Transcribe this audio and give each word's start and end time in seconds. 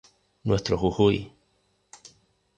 Nuestro 0.45 0.79
Jujuy 0.81 1.29